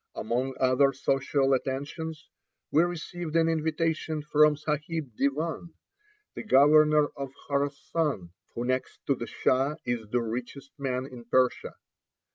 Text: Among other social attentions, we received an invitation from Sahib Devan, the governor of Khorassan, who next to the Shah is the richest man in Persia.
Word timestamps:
Among 0.15 0.55
other 0.59 0.93
social 0.93 1.53
attentions, 1.53 2.27
we 2.71 2.81
received 2.81 3.35
an 3.35 3.47
invitation 3.47 4.23
from 4.23 4.57
Sahib 4.57 5.11
Devan, 5.15 5.73
the 6.33 6.41
governor 6.41 7.09
of 7.15 7.29
Khorassan, 7.47 8.31
who 8.55 8.65
next 8.65 9.05
to 9.05 9.13
the 9.13 9.27
Shah 9.27 9.75
is 9.85 10.09
the 10.09 10.23
richest 10.23 10.71
man 10.79 11.05
in 11.05 11.25
Persia. 11.25 11.75